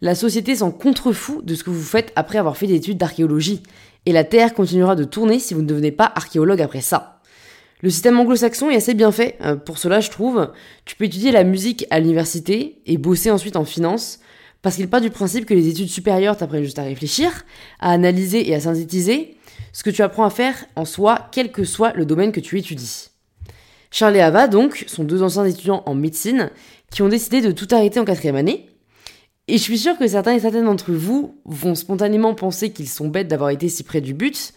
La 0.02 0.16
société 0.16 0.56
s'en 0.56 0.72
contrefout 0.72 1.44
de 1.44 1.56
ce 1.56 1.64
que 1.64 1.70
vous 1.70 1.82
faites 1.82 2.14
après 2.16 2.38
avoir 2.38 2.56
fait 2.56 2.68
des 2.68 2.76
études 2.76 2.98
d'archéologie 2.98 3.62
et 4.06 4.14
la 4.14 4.24
Terre 4.24 4.54
continuera 4.54 4.96
de 4.96 5.04
tourner 5.04 5.40
si 5.40 5.54
vous 5.54 5.62
ne 5.62 5.68
devenez 5.68 5.92
pas 5.92 6.12
archéologue 6.16 6.62
après 6.62 6.82
ça. 6.82 7.19
Le 7.82 7.90
système 7.90 8.20
anglo-saxon 8.20 8.70
est 8.70 8.76
assez 8.76 8.94
bien 8.94 9.12
fait, 9.12 9.38
euh, 9.42 9.56
pour 9.56 9.78
cela 9.78 10.00
je 10.00 10.10
trouve. 10.10 10.52
Tu 10.86 10.96
peux 10.96 11.06
étudier 11.06 11.32
la 11.32 11.44
musique 11.44 11.86
à 11.90 12.00
l'université 12.00 12.82
et 12.86 12.98
bosser 12.98 13.32
ensuite 13.32 13.56
en 13.56 13.66
finance, 13.66 14.20
parce 14.62 14.76
qu'il 14.76 14.90
part 14.90 15.02
du 15.02 15.10
principe 15.10 15.46
que 15.46 15.54
les 15.54 15.70
études 15.70 15.88
supérieures 15.88 16.36
t'apprennent 16.36 16.64
juste 16.64 16.80
à 16.80 16.84
réfléchir, 16.84 17.46
à 17.80 17.92
analyser 17.92 18.50
et 18.50 18.56
à 18.56 18.60
synthétiser 18.60 19.38
ce 19.72 19.84
que 19.84 19.90
tu 19.90 20.02
apprends 20.02 20.26
à 20.26 20.30
faire 20.30 20.56
en 20.76 20.86
soi, 20.86 21.30
quel 21.32 21.52
que 21.52 21.64
soit 21.64 21.94
le 21.94 22.06
domaine 22.06 22.32
que 22.32 22.40
tu 22.40 22.58
étudies. 22.58 23.10
Charles 23.92 24.18
et 24.18 24.22
Ava, 24.22 24.48
donc, 24.48 24.84
sont 24.88 25.04
deux 25.04 25.24
anciens 25.24 25.46
étudiants 25.46 25.84
en 25.86 25.96
médecine 25.96 26.52
qui 26.92 27.02
ont 27.02 27.08
décidé 27.08 27.42
de 27.42 27.52
tout 27.52 27.68
arrêter 27.72 28.00
en 28.00 28.06
quatrième 28.06 28.36
année 28.36 28.70
et 29.50 29.58
je 29.58 29.64
suis 29.64 29.80
sûre 29.80 29.98
que 29.98 30.08
certains 30.08 30.36
et 30.36 30.40
certaines 30.40 30.66
d'entre 30.66 30.92
vous 30.92 31.42
vont 31.44 31.74
spontanément 31.74 32.36
penser 32.36 32.72
qu'ils 32.72 32.88
sont 32.88 33.08
bêtes 33.08 33.28
d'avoir 33.28 33.50
été 33.50 33.68
si 33.68 33.82
près 33.82 34.00
du 34.00 34.14
but, 34.14 34.54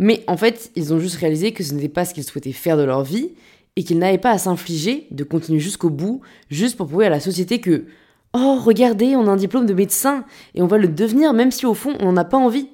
mais 0.00 0.24
en 0.28 0.38
fait, 0.38 0.72
ils 0.76 0.94
ont 0.94 0.98
juste 0.98 1.16
réalisé 1.16 1.52
que 1.52 1.62
ce 1.62 1.74
n'était 1.74 1.90
pas 1.90 2.06
ce 2.06 2.14
qu'ils 2.14 2.24
souhaitaient 2.24 2.52
faire 2.52 2.78
de 2.78 2.84
leur 2.84 3.04
vie 3.04 3.32
et 3.76 3.84
qu'ils 3.84 3.98
n'avaient 3.98 4.16
pas 4.16 4.30
à 4.30 4.38
s'infliger 4.38 5.06
de 5.10 5.24
continuer 5.24 5.60
jusqu'au 5.60 5.90
bout, 5.90 6.22
juste 6.48 6.78
pour 6.78 6.86
prouver 6.86 7.04
à 7.04 7.10
la 7.10 7.20
société 7.20 7.60
que 7.60 7.84
Oh, 8.32 8.58
regardez, 8.64 9.14
on 9.14 9.26
a 9.26 9.30
un 9.30 9.36
diplôme 9.36 9.66
de 9.66 9.74
médecin 9.74 10.24
et 10.54 10.62
on 10.62 10.66
va 10.66 10.78
le 10.78 10.88
devenir 10.88 11.34
même 11.34 11.50
si 11.50 11.66
au 11.66 11.74
fond 11.74 11.96
on 12.00 12.06
n'en 12.06 12.16
a 12.16 12.24
pas 12.24 12.38
envie. 12.38 12.70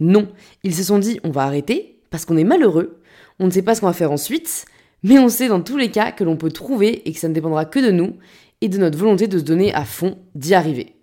Non, 0.00 0.26
ils 0.64 0.74
se 0.74 0.82
sont 0.82 0.98
dit 0.98 1.20
on 1.22 1.30
va 1.30 1.42
arrêter 1.42 2.00
parce 2.10 2.24
qu'on 2.24 2.36
est 2.36 2.44
malheureux, 2.44 2.98
on 3.38 3.46
ne 3.46 3.50
sait 3.52 3.62
pas 3.62 3.76
ce 3.76 3.80
qu'on 3.80 3.86
va 3.86 3.92
faire 3.92 4.10
ensuite, 4.10 4.64
mais 5.04 5.20
on 5.20 5.28
sait 5.28 5.46
dans 5.46 5.60
tous 5.60 5.76
les 5.76 5.92
cas 5.92 6.10
que 6.10 6.24
l'on 6.24 6.36
peut 6.36 6.50
trouver 6.50 7.08
et 7.08 7.12
que 7.12 7.20
ça 7.20 7.28
ne 7.28 7.34
dépendra 7.34 7.66
que 7.66 7.78
de 7.78 7.92
nous 7.92 8.16
et 8.62 8.68
de 8.68 8.78
notre 8.78 8.98
volonté 8.98 9.28
de 9.28 9.38
se 9.38 9.44
donner 9.44 9.72
à 9.74 9.84
fond 9.84 10.18
d'y 10.34 10.54
arriver. 10.54 10.97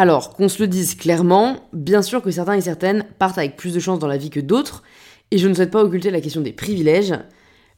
Alors, 0.00 0.32
qu'on 0.32 0.48
se 0.48 0.62
le 0.62 0.68
dise 0.68 0.94
clairement, 0.94 1.56
bien 1.72 2.02
sûr 2.02 2.22
que 2.22 2.30
certains 2.30 2.54
et 2.54 2.60
certaines 2.60 3.02
partent 3.18 3.36
avec 3.36 3.56
plus 3.56 3.74
de 3.74 3.80
chance 3.80 3.98
dans 3.98 4.06
la 4.06 4.16
vie 4.16 4.30
que 4.30 4.38
d'autres, 4.38 4.84
et 5.32 5.38
je 5.38 5.48
ne 5.48 5.54
souhaite 5.54 5.72
pas 5.72 5.82
occulter 5.82 6.12
la 6.12 6.20
question 6.20 6.40
des 6.40 6.52
privilèges, 6.52 7.14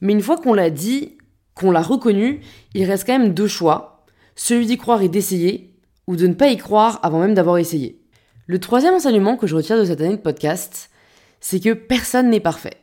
mais 0.02 0.12
une 0.12 0.20
fois 0.20 0.36
qu'on 0.36 0.52
l'a 0.52 0.68
dit, 0.68 1.16
qu'on 1.54 1.70
l'a 1.70 1.80
reconnu, 1.80 2.42
il 2.74 2.84
reste 2.84 3.06
quand 3.06 3.18
même 3.18 3.32
deux 3.32 3.46
choix, 3.46 4.04
celui 4.36 4.66
d'y 4.66 4.76
croire 4.76 5.00
et 5.00 5.08
d'essayer, 5.08 5.72
ou 6.06 6.14
de 6.14 6.26
ne 6.26 6.34
pas 6.34 6.48
y 6.48 6.58
croire 6.58 7.00
avant 7.02 7.20
même 7.20 7.32
d'avoir 7.32 7.56
essayé. 7.56 8.02
Le 8.46 8.60
troisième 8.60 8.92
enseignement 8.92 9.38
que 9.38 9.46
je 9.46 9.56
retiens 9.56 9.78
de 9.78 9.86
cette 9.86 10.02
année 10.02 10.18
de 10.18 10.20
podcast, 10.20 10.90
c'est 11.40 11.58
que 11.58 11.72
personne 11.72 12.28
n'est 12.28 12.38
parfait. 12.38 12.76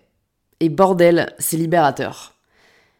Et 0.61 0.69
bordel, 0.69 1.31
c'est 1.37 1.57
libérateur. 1.57 2.33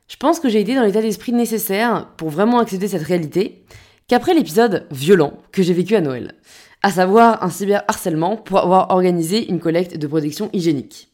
Je 0.07 0.17
pense 0.17 0.39
que 0.39 0.49
j'ai 0.49 0.61
été 0.61 0.75
dans 0.75 0.83
l'état 0.83 1.01
d'esprit 1.01 1.33
nécessaire 1.33 2.09
pour 2.15 2.29
vraiment 2.29 2.59
accepter 2.59 2.89
cette 2.89 3.01
réalité 3.01 3.65
qu'après 4.07 4.33
l'épisode 4.33 4.87
violent 4.91 5.33
que 5.51 5.63
j'ai 5.63 5.73
vécu 5.73 5.95
à 5.95 6.01
Noël, 6.01 6.35
à 6.81 6.91
savoir 6.91 7.43
un 7.43 7.49
cyberharcèlement 7.49 8.37
pour 8.37 8.59
avoir 8.59 8.91
organisé 8.91 9.49
une 9.49 9.59
collecte 9.59 9.97
de 9.97 10.07
protection 10.07 10.49
hygiénique. 10.53 11.09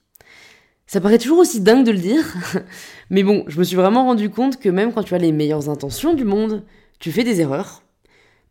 Ça 0.86 1.02
paraît 1.02 1.18
toujours 1.18 1.40
aussi 1.40 1.62
dingue 1.62 1.86
de 1.86 1.92
le 1.92 1.98
dire, 1.98 2.24
mais 3.10 3.24
bon, 3.24 3.44
je 3.48 3.58
me 3.58 3.64
suis 3.64 3.76
vraiment 3.76 4.06
rendu 4.06 4.30
compte 4.30 4.60
que 4.60 4.70
même 4.70 4.94
quand 4.94 5.04
tu 5.04 5.16
as 5.16 5.20
les 5.20 5.32
meilleures 5.32 5.70
intentions 5.70 6.14
du 6.14 6.26
monde, 6.26 6.64
tu 7.00 7.12
fais 7.12 7.24
des 7.24 7.42
erreurs. 7.42 7.82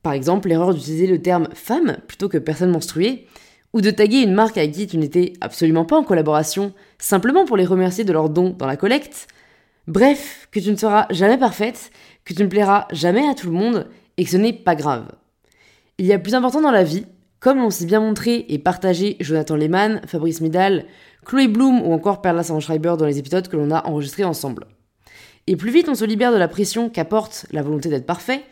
Par 0.02 0.12
exemple, 0.12 0.48
l'erreur 0.48 0.74
d'utiliser 0.74 1.06
le 1.06 1.22
terme 1.22 1.48
femme 1.54 1.98
plutôt 2.08 2.28
que 2.28 2.38
personne 2.38 2.70
menstruée, 2.70 3.28
ou 3.72 3.80
de 3.80 3.90
taguer 3.90 4.22
une 4.22 4.34
marque 4.34 4.58
avec 4.58 4.72
qui 4.72 4.86
tu 4.86 4.98
n'étais 4.98 5.32
absolument 5.40 5.84
pas 5.84 5.96
en 5.96 6.02
collaboration, 6.02 6.74
simplement 6.98 7.44
pour 7.44 7.56
les 7.56 7.64
remercier 7.64 8.04
de 8.04 8.12
leur 8.12 8.28
don 8.28 8.50
dans 8.50 8.66
la 8.66 8.76
collecte, 8.76 9.28
Bref, 9.88 10.46
que 10.52 10.60
tu 10.60 10.70
ne 10.70 10.76
seras 10.76 11.06
jamais 11.10 11.36
parfaite, 11.36 11.90
que 12.24 12.34
tu 12.34 12.42
ne 12.42 12.48
plairas 12.48 12.86
jamais 12.92 13.28
à 13.28 13.34
tout 13.34 13.48
le 13.48 13.52
monde 13.52 13.88
et 14.22 14.24
que 14.24 14.30
ce 14.30 14.36
n'est 14.36 14.52
pas 14.52 14.76
grave. 14.76 15.06
Il 15.98 16.06
y 16.06 16.12
a 16.12 16.18
plus 16.20 16.36
important 16.36 16.60
dans 16.60 16.70
la 16.70 16.84
vie, 16.84 17.06
comme 17.40 17.58
l'ont 17.58 17.70
si 17.70 17.86
bien 17.86 17.98
montré 17.98 18.46
et 18.50 18.60
partagé 18.60 19.16
Jonathan 19.18 19.56
Lehmann, 19.56 20.00
Fabrice 20.06 20.40
Midal, 20.40 20.84
Chloé 21.26 21.48
Bloom 21.48 21.82
ou 21.82 21.92
encore 21.92 22.22
Perla 22.22 22.44
Schreiber 22.44 22.94
dans 22.96 23.04
les 23.04 23.18
épisodes 23.18 23.48
que 23.48 23.56
l'on 23.56 23.72
a 23.72 23.84
enregistrés 23.84 24.22
ensemble. 24.22 24.66
Et 25.48 25.56
plus 25.56 25.72
vite 25.72 25.88
on 25.88 25.96
se 25.96 26.04
libère 26.04 26.30
de 26.30 26.36
la 26.36 26.46
pression 26.46 26.88
qu'apporte 26.88 27.46
la 27.50 27.62
volonté 27.62 27.88
d'être 27.88 28.06
parfait, 28.06 28.44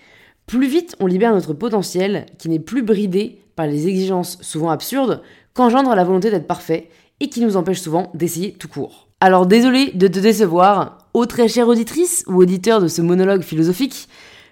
plus 0.44 0.66
vite 0.66 0.96
on 0.98 1.06
libère 1.06 1.32
notre 1.32 1.54
potentiel 1.54 2.26
qui 2.36 2.48
n'est 2.48 2.58
plus 2.58 2.82
bridé 2.82 3.38
par 3.54 3.68
les 3.68 3.86
exigences 3.86 4.38
souvent 4.40 4.70
absurdes 4.70 5.22
qu'engendre 5.54 5.94
la 5.94 6.02
volonté 6.02 6.32
d'être 6.32 6.48
parfait 6.48 6.88
et 7.20 7.28
qui 7.28 7.42
nous 7.42 7.56
empêche 7.56 7.80
souvent 7.80 8.10
d'essayer 8.14 8.54
tout 8.54 8.66
court. 8.66 9.06
Alors 9.20 9.46
désolé 9.46 9.92
de 9.94 10.08
te 10.08 10.18
décevoir, 10.18 10.98
ô 11.14 11.26
très 11.26 11.46
chère 11.46 11.68
auditrice 11.68 12.24
ou 12.26 12.42
auditeur 12.42 12.80
de 12.80 12.88
ce 12.88 13.02
monologue 13.02 13.42
philosophique, 13.42 14.08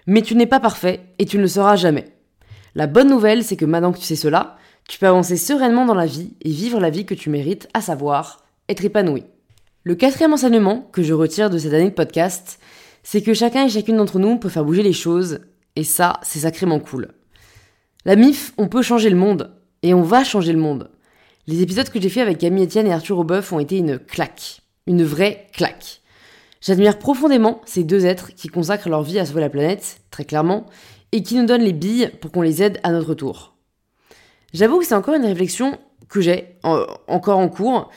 mais 0.07 0.21
tu 0.21 0.35
n'es 0.35 0.45
pas 0.45 0.59
parfait 0.59 1.01
et 1.19 1.25
tu 1.25 1.37
ne 1.37 1.43
le 1.43 1.47
seras 1.47 1.75
jamais. 1.75 2.05
La 2.75 2.87
bonne 2.87 3.09
nouvelle, 3.09 3.43
c'est 3.43 3.57
que 3.57 3.65
maintenant 3.65 3.91
que 3.91 3.99
tu 3.99 4.05
sais 4.05 4.15
cela, 4.15 4.57
tu 4.87 4.99
peux 4.99 5.07
avancer 5.07 5.37
sereinement 5.37 5.85
dans 5.85 5.93
la 5.93 6.05
vie 6.05 6.33
et 6.41 6.49
vivre 6.49 6.79
la 6.79 6.89
vie 6.89 7.05
que 7.05 7.13
tu 7.13 7.29
mérites, 7.29 7.67
à 7.73 7.81
savoir 7.81 8.45
être 8.69 8.85
épanoui. 8.85 9.23
Le 9.83 9.95
quatrième 9.95 10.33
enseignement 10.33 10.89
que 10.91 11.03
je 11.03 11.13
retire 11.13 11.49
de 11.49 11.57
cette 11.57 11.73
année 11.73 11.89
de 11.89 11.95
podcast, 11.95 12.59
c'est 13.03 13.21
que 13.21 13.33
chacun 13.33 13.65
et 13.65 13.69
chacune 13.69 13.97
d'entre 13.97 14.19
nous 14.19 14.37
peut 14.37 14.49
faire 14.49 14.65
bouger 14.65 14.83
les 14.83 14.93
choses, 14.93 15.39
et 15.75 15.83
ça, 15.83 16.19
c'est 16.23 16.39
sacrément 16.39 16.79
cool. 16.79 17.09
La 18.05 18.15
MIF, 18.15 18.53
on 18.57 18.67
peut 18.67 18.81
changer 18.81 19.09
le 19.09 19.15
monde, 19.15 19.51
et 19.83 19.93
on 19.93 20.01
va 20.01 20.23
changer 20.23 20.53
le 20.53 20.59
monde. 20.59 20.89
Les 21.47 21.61
épisodes 21.61 21.89
que 21.89 21.99
j'ai 21.99 22.09
fait 22.09 22.21
avec 22.21 22.37
Camille 22.37 22.65
Etienne 22.65 22.87
et 22.87 22.93
Arthur 22.93 23.17
Aubeuf 23.19 23.51
ont 23.53 23.59
été 23.59 23.77
une 23.77 23.97
claque. 23.97 24.61
Une 24.87 25.03
vraie 25.03 25.47
claque. 25.53 26.01
J'admire 26.61 26.99
profondément 26.99 27.61
ces 27.65 27.83
deux 27.83 28.05
êtres 28.05 28.35
qui 28.35 28.49
consacrent 28.49 28.89
leur 28.89 29.03
vie 29.03 29.19
à 29.19 29.25
sauver 29.25 29.41
la 29.41 29.49
planète, 29.49 30.01
très 30.11 30.25
clairement, 30.25 30.65
et 31.11 31.23
qui 31.23 31.35
nous 31.35 31.45
donnent 31.45 31.63
les 31.63 31.73
billes 31.73 32.11
pour 32.19 32.31
qu'on 32.31 32.41
les 32.41 32.61
aide 32.61 32.79
à 32.83 32.91
notre 32.91 33.13
tour. 33.13 33.55
J'avoue 34.53 34.79
que 34.79 34.85
c'est 34.85 34.95
encore 34.95 35.15
une 35.15 35.25
réflexion 35.25 35.77
que 36.09 36.21
j'ai 36.21 36.57
encore 36.63 37.37
en 37.37 37.49
cours 37.49 37.89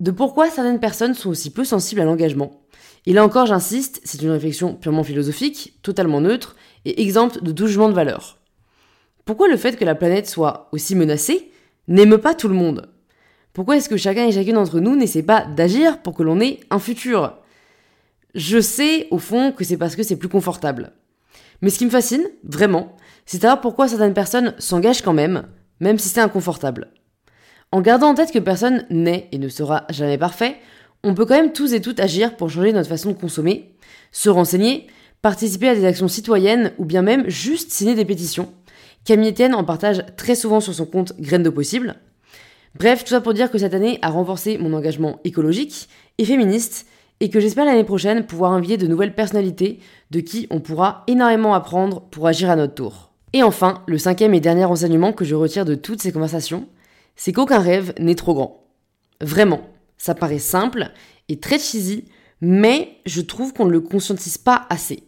de 0.00 0.10
pourquoi 0.10 0.48
certaines 0.48 0.80
personnes 0.80 1.14
sont 1.14 1.28
aussi 1.28 1.50
peu 1.50 1.64
sensibles 1.64 2.00
à 2.00 2.04
l'engagement. 2.04 2.62
Et 3.04 3.12
là 3.12 3.24
encore, 3.24 3.46
j'insiste, 3.46 4.00
c'est 4.04 4.22
une 4.22 4.30
réflexion 4.30 4.74
purement 4.74 5.02
philosophique, 5.02 5.78
totalement 5.82 6.20
neutre 6.20 6.56
et 6.84 7.02
exempte 7.02 7.42
de 7.42 7.52
tout 7.52 7.66
jugement 7.66 7.88
de 7.88 7.94
valeur. 7.94 8.38
Pourquoi 9.24 9.48
le 9.48 9.56
fait 9.56 9.76
que 9.76 9.84
la 9.84 9.94
planète 9.94 10.28
soit 10.28 10.68
aussi 10.72 10.94
menacée 10.94 11.50
n'aime 11.88 12.18
pas 12.18 12.34
tout 12.34 12.48
le 12.48 12.54
monde? 12.54 12.90
Pourquoi 13.52 13.76
est-ce 13.76 13.88
que 13.88 13.96
chacun 13.96 14.26
et 14.26 14.32
chacune 14.32 14.54
d'entre 14.54 14.78
nous 14.78 14.94
n'essaie 14.94 15.22
pas 15.22 15.44
d'agir 15.44 16.00
pour 16.02 16.14
que 16.14 16.22
l'on 16.22 16.40
ait 16.40 16.60
un 16.70 16.78
futur? 16.78 17.37
Je 18.34 18.60
sais, 18.60 19.08
au 19.10 19.18
fond, 19.18 19.52
que 19.52 19.64
c'est 19.64 19.76
parce 19.76 19.96
que 19.96 20.02
c'est 20.02 20.16
plus 20.16 20.28
confortable. 20.28 20.92
Mais 21.62 21.70
ce 21.70 21.78
qui 21.78 21.86
me 21.86 21.90
fascine, 21.90 22.24
vraiment, 22.44 22.96
c'est 23.26 23.40
savoir 23.40 23.60
pourquoi 23.60 23.88
certaines 23.88 24.14
personnes 24.14 24.54
s'engagent 24.58 25.02
quand 25.02 25.12
même, 25.12 25.44
même 25.80 25.98
si 25.98 26.08
c'est 26.08 26.20
inconfortable. 26.20 26.88
En 27.72 27.80
gardant 27.80 28.08
en 28.08 28.14
tête 28.14 28.32
que 28.32 28.38
personne 28.38 28.86
n'est 28.90 29.28
et 29.32 29.38
ne 29.38 29.48
sera 29.48 29.84
jamais 29.90 30.18
parfait, 30.18 30.56
on 31.04 31.14
peut 31.14 31.26
quand 31.26 31.36
même 31.36 31.52
tous 31.52 31.72
et 31.74 31.80
toutes 31.80 32.00
agir 32.00 32.36
pour 32.36 32.50
changer 32.50 32.72
notre 32.72 32.88
façon 32.88 33.10
de 33.10 33.16
consommer, 33.16 33.74
se 34.12 34.28
renseigner, 34.28 34.86
participer 35.22 35.68
à 35.68 35.74
des 35.74 35.84
actions 35.84 36.08
citoyennes 36.08 36.72
ou 36.78 36.84
bien 36.84 37.02
même 37.02 37.28
juste 37.28 37.70
signer 37.70 37.94
des 37.94 38.04
pétitions. 38.04 38.52
Camille 39.04 39.30
Etienne 39.30 39.54
en 39.54 39.64
partage 39.64 40.04
très 40.16 40.34
souvent 40.34 40.60
sur 40.60 40.74
son 40.74 40.86
compte 40.86 41.18
Graines 41.20 41.42
de 41.42 41.50
Possible. 41.50 41.96
Bref, 42.74 43.04
tout 43.04 43.10
ça 43.10 43.20
pour 43.20 43.34
dire 43.34 43.50
que 43.50 43.58
cette 43.58 43.74
année 43.74 43.98
a 44.02 44.10
renforcé 44.10 44.58
mon 44.58 44.72
engagement 44.74 45.20
écologique 45.24 45.88
et 46.18 46.24
féministe 46.24 46.86
et 47.20 47.30
que 47.30 47.40
j'espère 47.40 47.64
l'année 47.64 47.84
prochaine 47.84 48.26
pouvoir 48.26 48.52
inviter 48.52 48.76
de 48.76 48.86
nouvelles 48.86 49.14
personnalités 49.14 49.80
de 50.10 50.20
qui 50.20 50.46
on 50.50 50.60
pourra 50.60 51.04
énormément 51.06 51.54
apprendre 51.54 52.02
pour 52.02 52.26
agir 52.26 52.50
à 52.50 52.56
notre 52.56 52.74
tour. 52.74 53.10
Et 53.32 53.42
enfin, 53.42 53.82
le 53.86 53.98
cinquième 53.98 54.34
et 54.34 54.40
dernier 54.40 54.64
enseignement 54.64 55.12
que 55.12 55.24
je 55.24 55.34
retire 55.34 55.64
de 55.64 55.74
toutes 55.74 56.00
ces 56.00 56.12
conversations, 56.12 56.66
c'est 57.16 57.32
qu'aucun 57.32 57.58
rêve 57.58 57.92
n'est 57.98 58.14
trop 58.14 58.34
grand. 58.34 58.64
Vraiment, 59.20 59.60
ça 59.98 60.14
paraît 60.14 60.38
simple 60.38 60.92
et 61.28 61.38
très 61.38 61.58
cheesy, 61.58 62.04
mais 62.40 63.00
je 63.04 63.20
trouve 63.20 63.52
qu'on 63.52 63.66
ne 63.66 63.72
le 63.72 63.80
conscientise 63.80 64.38
pas 64.38 64.66
assez. 64.70 65.02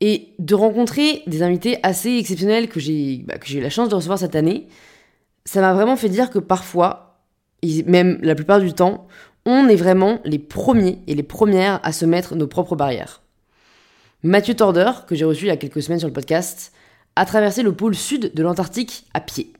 Et 0.00 0.34
de 0.38 0.54
rencontrer 0.54 1.22
des 1.26 1.42
invités 1.42 1.78
assez 1.82 2.16
exceptionnels 2.16 2.68
que 2.68 2.80
j'ai 2.80 3.24
bah, 3.26 3.34
eu 3.48 3.60
la 3.60 3.70
chance 3.70 3.88
de 3.88 3.94
recevoir 3.94 4.18
cette 4.18 4.36
année, 4.36 4.66
ça 5.44 5.60
m'a 5.60 5.72
vraiment 5.72 5.96
fait 5.96 6.08
dire 6.08 6.30
que 6.30 6.38
parfois, 6.38 7.20
même 7.86 8.18
la 8.22 8.34
plupart 8.34 8.60
du 8.60 8.72
temps, 8.72 9.06
on 9.46 9.68
est 9.68 9.76
vraiment 9.76 10.18
les 10.24 10.38
premiers 10.38 10.98
et 11.06 11.14
les 11.14 11.22
premières 11.22 11.80
à 11.82 11.92
se 11.92 12.04
mettre 12.04 12.34
nos 12.34 12.46
propres 12.46 12.76
barrières. 12.76 13.22
Mathieu 14.22 14.54
Torder, 14.54 14.90
que 15.06 15.14
j'ai 15.14 15.24
reçu 15.24 15.44
il 15.44 15.48
y 15.48 15.50
a 15.50 15.56
quelques 15.56 15.82
semaines 15.82 16.00
sur 16.00 16.08
le 16.08 16.12
podcast, 16.12 16.72
a 17.14 17.24
traversé 17.24 17.62
le 17.62 17.72
pôle 17.72 17.94
sud 17.94 18.32
de 18.34 18.42
l'Antarctique 18.42 19.06
à 19.14 19.20
pied. 19.20 19.52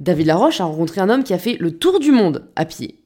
David 0.00 0.26
Laroche 0.26 0.60
a 0.60 0.64
rencontré 0.64 1.00
un 1.00 1.10
homme 1.10 1.24
qui 1.24 1.34
a 1.34 1.38
fait 1.38 1.56
le 1.58 1.76
tour 1.76 1.98
du 1.98 2.12
monde 2.12 2.48
à 2.56 2.64
pied. 2.64 3.00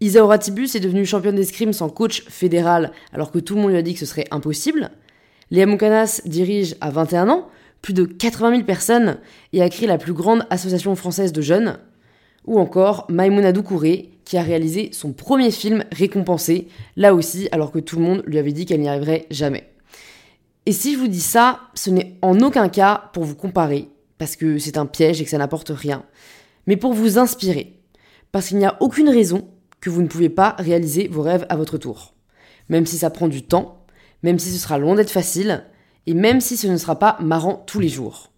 Isaura 0.00 0.38
Tibus 0.38 0.76
est 0.76 0.80
devenue 0.80 1.04
championne 1.04 1.34
d'escrime 1.34 1.72
sans 1.72 1.88
coach 1.88 2.24
fédéral 2.28 2.92
alors 3.12 3.32
que 3.32 3.40
tout 3.40 3.56
le 3.56 3.60
monde 3.60 3.72
lui 3.72 3.78
a 3.78 3.82
dit 3.82 3.94
que 3.94 4.00
ce 4.00 4.06
serait 4.06 4.26
impossible. 4.30 4.90
Léa 5.50 5.66
Moukanas 5.66 6.22
dirige 6.24 6.76
à 6.80 6.90
21 6.90 7.28
ans 7.28 7.48
plus 7.82 7.94
de 7.94 8.04
80 8.04 8.50
000 8.50 8.62
personnes 8.64 9.18
et 9.52 9.62
a 9.62 9.68
créé 9.68 9.88
la 9.88 9.98
plus 9.98 10.12
grande 10.12 10.46
association 10.50 10.94
française 10.94 11.32
de 11.32 11.40
jeunes. 11.40 11.78
Ou 12.48 12.58
encore 12.58 13.04
Maïmouna 13.10 13.52
Doucouré 13.52 14.10
qui 14.24 14.38
a 14.38 14.42
réalisé 14.42 14.88
son 14.92 15.12
premier 15.12 15.50
film 15.50 15.84
récompensé, 15.92 16.68
là 16.96 17.14
aussi 17.14 17.46
alors 17.52 17.70
que 17.70 17.78
tout 17.78 17.96
le 17.96 18.02
monde 18.02 18.22
lui 18.26 18.38
avait 18.38 18.52
dit 18.52 18.64
qu'elle 18.64 18.80
n'y 18.80 18.88
arriverait 18.88 19.26
jamais. 19.30 19.68
Et 20.64 20.72
si 20.72 20.94
je 20.94 20.98
vous 20.98 21.08
dis 21.08 21.20
ça, 21.20 21.60
ce 21.74 21.90
n'est 21.90 22.16
en 22.22 22.40
aucun 22.40 22.70
cas 22.70 23.10
pour 23.12 23.24
vous 23.24 23.34
comparer, 23.34 23.90
parce 24.16 24.34
que 24.34 24.58
c'est 24.58 24.78
un 24.78 24.86
piège 24.86 25.20
et 25.20 25.24
que 25.24 25.30
ça 25.30 25.36
n'apporte 25.36 25.70
rien, 25.74 26.04
mais 26.66 26.78
pour 26.78 26.94
vous 26.94 27.18
inspirer, 27.18 27.80
parce 28.32 28.48
qu'il 28.48 28.56
n'y 28.56 28.64
a 28.64 28.78
aucune 28.80 29.10
raison 29.10 29.46
que 29.80 29.90
vous 29.90 30.00
ne 30.00 30.08
pouvez 30.08 30.30
pas 30.30 30.56
réaliser 30.58 31.06
vos 31.08 31.22
rêves 31.22 31.46
à 31.50 31.56
votre 31.56 31.76
tour. 31.76 32.14
Même 32.70 32.86
si 32.86 32.96
ça 32.96 33.10
prend 33.10 33.28
du 33.28 33.42
temps, 33.42 33.84
même 34.22 34.38
si 34.38 34.50
ce 34.50 34.58
sera 34.58 34.78
loin 34.78 34.94
d'être 34.94 35.10
facile, 35.10 35.64
et 36.06 36.14
même 36.14 36.40
si 36.40 36.56
ce 36.56 36.66
ne 36.66 36.78
sera 36.78 36.98
pas 36.98 37.18
marrant 37.20 37.62
tous 37.66 37.78
les 37.78 37.90
jours. 37.90 38.30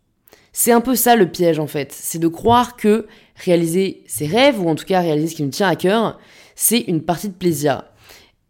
C'est 0.52 0.72
un 0.72 0.80
peu 0.80 0.96
ça 0.96 1.16
le 1.16 1.28
piège 1.30 1.58
en 1.58 1.66
fait, 1.66 1.92
c'est 1.92 2.18
de 2.18 2.28
croire 2.28 2.76
que 2.76 3.06
réaliser 3.36 4.02
ses 4.06 4.26
rêves, 4.26 4.60
ou 4.60 4.68
en 4.68 4.74
tout 4.74 4.84
cas 4.84 5.00
réaliser 5.00 5.28
ce 5.28 5.34
qui 5.36 5.42
nous 5.42 5.50
tient 5.50 5.68
à 5.68 5.76
cœur, 5.76 6.18
c'est 6.54 6.80
une 6.80 7.02
partie 7.02 7.28
de 7.28 7.34
plaisir. 7.34 7.84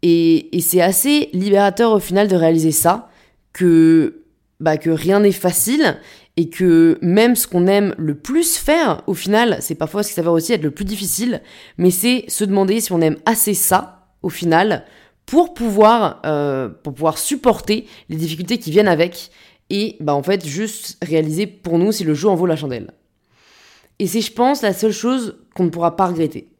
Et, 0.03 0.49
c'est 0.61 0.81
assez 0.81 1.29
libérateur 1.33 1.91
au 1.91 1.99
final 1.99 2.27
de 2.27 2.35
réaliser 2.35 2.71
ça, 2.71 3.09
que, 3.53 4.23
bah, 4.59 4.77
que 4.77 4.89
rien 4.89 5.19
n'est 5.19 5.31
facile, 5.31 5.97
et 6.37 6.49
que 6.49 6.97
même 7.01 7.35
ce 7.35 7.47
qu'on 7.47 7.67
aime 7.67 7.93
le 7.97 8.15
plus 8.15 8.57
faire, 8.57 9.03
au 9.05 9.13
final, 9.13 9.57
c'est 9.59 9.75
parfois 9.75 10.01
ce 10.01 10.09
qui 10.09 10.15
s'avère 10.15 10.31
aussi 10.31 10.53
être 10.53 10.63
le 10.63 10.71
plus 10.71 10.85
difficile, 10.85 11.41
mais 11.77 11.91
c'est 11.91 12.25
se 12.27 12.43
demander 12.45 12.79
si 12.79 12.91
on 12.91 13.01
aime 13.01 13.17
assez 13.25 13.53
ça, 13.53 14.07
au 14.23 14.29
final, 14.29 14.85
pour 15.25 15.53
pouvoir, 15.53 16.21
euh, 16.25 16.69
pour 16.69 16.93
pouvoir 16.93 17.17
supporter 17.17 17.85
les 18.09 18.15
difficultés 18.15 18.57
qui 18.57 18.71
viennent 18.71 18.87
avec, 18.87 19.29
et 19.71 19.95
bah 20.01 20.13
en 20.13 20.21
fait 20.21 20.45
juste 20.45 20.97
réaliser 21.01 21.47
pour 21.47 21.79
nous 21.79 21.93
si 21.93 22.03
le 22.03 22.13
jeu 22.13 22.27
en 22.27 22.35
vaut 22.35 22.45
la 22.45 22.57
chandelle. 22.57 22.91
Et 23.99 24.07
c'est, 24.07 24.21
je 24.21 24.33
pense, 24.33 24.61
la 24.61 24.73
seule 24.73 24.91
chose 24.91 25.37
qu'on 25.55 25.63
ne 25.63 25.69
pourra 25.69 25.95
pas 25.95 26.07
regretter. 26.07 26.51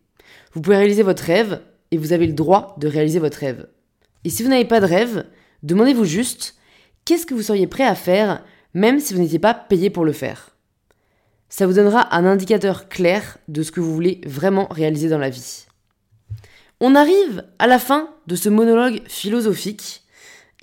Vous 0.53 0.61
pouvez 0.61 0.77
réaliser 0.77 1.03
votre 1.03 1.23
rêve 1.23 1.61
et 1.91 1.97
vous 1.97 2.13
avez 2.13 2.25
le 2.25 2.33
droit 2.33 2.75
de 2.79 2.87
réaliser 2.87 3.19
votre 3.19 3.39
rêve. 3.39 3.67
Et 4.23 4.29
si 4.29 4.43
vous 4.43 4.49
n'avez 4.49 4.65
pas 4.65 4.79
de 4.79 4.85
rêve, 4.85 5.25
demandez-vous 5.61 6.05
juste 6.05 6.55
qu'est-ce 7.03 7.25
que 7.25 7.33
vous 7.33 7.41
seriez 7.41 7.67
prêt 7.67 7.83
à 7.83 7.95
faire 7.95 8.45
même 8.73 8.99
si 8.99 9.13
vous 9.13 9.19
n'étiez 9.19 9.39
pas 9.39 9.53
payé 9.53 9.89
pour 9.89 10.05
le 10.05 10.13
faire? 10.13 10.55
Ça 11.49 11.67
vous 11.67 11.73
donnera 11.73 12.15
un 12.15 12.25
indicateur 12.25 12.87
clair 12.87 13.39
de 13.49 13.61
ce 13.61 13.73
que 13.73 13.81
vous 13.81 13.93
voulez 13.93 14.21
vraiment 14.25 14.67
réaliser 14.71 15.09
dans 15.09 15.17
la 15.17 15.29
vie. 15.29 15.65
On 16.79 16.95
arrive 16.95 17.43
à 17.59 17.67
la 17.67 17.77
fin 17.77 18.09
de 18.27 18.35
ce 18.37 18.47
monologue 18.47 19.01
philosophique. 19.07 20.03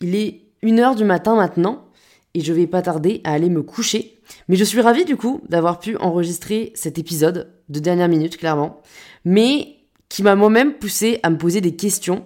Il 0.00 0.14
est 0.14 0.45
une 0.62 0.81
heure 0.81 0.95
du 0.95 1.05
matin 1.05 1.37
maintenant 1.37 1.88
et 2.35 2.41
je 2.41 2.53
vais 2.53 2.67
pas 2.67 2.83
tarder 2.83 3.21
à 3.25 3.33
aller 3.33 3.51
me 3.51 3.63
coucher. 3.63 4.21
Mais 4.49 4.57
je 4.57 4.65
suis 4.65 4.81
ravie 4.81 5.05
du 5.05 5.17
coup 5.17 5.41
d'avoir 5.49 5.79
pu 5.79 5.97
enregistrer 5.97 6.73
cet 6.75 6.99
épisode 6.99 7.53
de 7.69 7.81
dernière 7.81 8.09
minute, 8.09 8.37
clairement, 8.37 8.81
mais 9.25 9.77
qui 10.09 10.23
m'a 10.23 10.37
moi-même 10.37 10.75
poussé 10.75 11.21
à 11.23 11.31
me 11.31 11.39
poser 11.39 11.61
des 11.61 11.77
questions 11.77 12.25